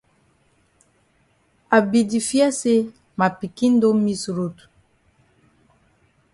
I 1.77 1.79
be 1.89 1.99
di 2.09 2.19
fear 2.29 2.51
say 2.61 2.79
ma 3.17 3.27
pikin 3.39 3.73
don 3.81 3.97
miss 4.05 4.23
road. 4.37 4.57